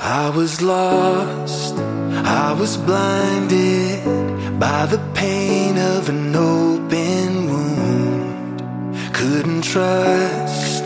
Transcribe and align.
I 0.00 0.30
was 0.30 0.62
lost, 0.62 1.74
I 1.74 2.52
was 2.52 2.76
blinded 2.76 4.60
by 4.60 4.86
the 4.86 4.98
pain 5.12 5.76
of 5.76 6.08
an 6.08 6.36
open 6.36 7.50
wound. 7.50 8.62
Couldn't 9.12 9.62
trust, 9.62 10.84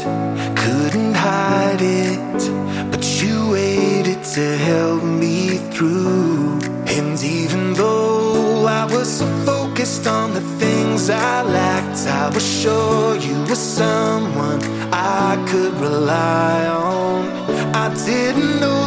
couldn't 0.57 1.13
hide 1.13 1.83
it, 1.83 2.91
but 2.91 3.05
you 3.23 3.51
waited 3.51 4.25
to 4.25 4.57
help 4.57 5.05
me 5.05 5.59
through. 5.75 6.61
And 6.87 7.23
even 7.23 7.75
though 7.75 8.65
I 8.67 8.87
was 8.87 9.19
so 9.19 9.27
focused 9.45 10.07
on 10.07 10.33
the 10.33 10.41
things 10.59 11.11
I 11.11 11.43
lacked, 11.43 12.07
I 12.07 12.31
was 12.31 12.47
sure 12.63 13.17
you 13.17 13.39
were 13.45 13.57
someone 13.57 14.63
I 14.91 15.37
could 15.51 15.75
rely 15.75 16.67
on. 16.67 17.27
I 17.75 17.93
didn't 18.07 18.59
know 18.59 18.82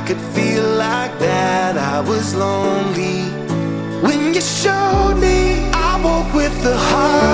I 0.00 0.06
could 0.06 0.20
feel 0.34 0.66
like 0.76 1.18
that. 1.18 1.76
I 1.76 2.00
was 2.00 2.34
lonely. 2.34 3.20
When 4.00 4.32
you 4.32 4.40
showed 4.40 5.16
me, 5.20 5.68
I 5.74 6.00
woke 6.02 6.32
with 6.32 6.56
the 6.62 6.74
heart 6.74 7.29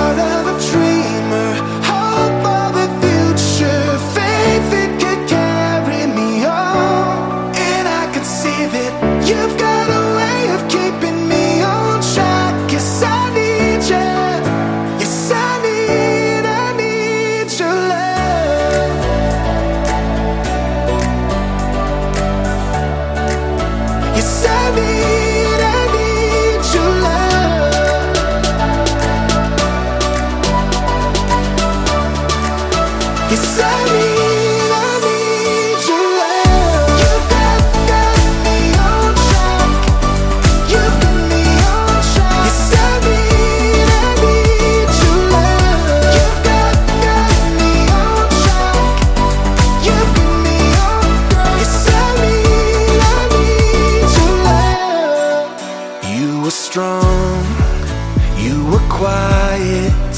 quiet, 58.97 60.13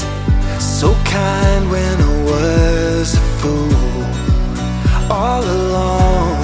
so 0.58 0.94
kind 1.04 1.70
when 1.70 1.96
I 2.00 2.14
was 2.30 3.14
a 3.14 3.24
fool. 3.38 4.04
All 5.10 5.44
along, 5.44 6.38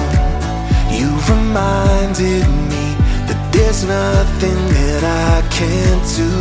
you 0.99 1.09
reminded 1.33 2.45
me 2.71 2.85
that 3.27 3.41
there's 3.51 3.83
nothing 3.83 4.59
that 4.77 5.03
I 5.03 5.35
can't 5.57 6.05
do. 6.21 6.33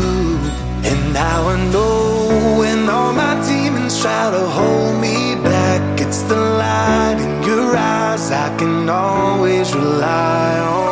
And 0.88 1.00
now 1.14 1.48
I 1.48 1.56
know 1.72 2.58
when 2.60 2.88
all 2.91 3.12
my 3.12 3.34
demons 3.48 3.98
try 4.00 4.31
to 4.31 4.44
hold 4.58 5.00
me 5.00 5.34
back, 5.42 6.00
it's 6.00 6.22
the 6.22 6.36
light 6.36 7.19
in 7.27 7.42
your 7.42 7.75
eyes 7.75 8.31
I 8.31 8.55
can 8.58 8.88
always 8.88 9.75
rely 9.75 10.58
on. 10.58 10.86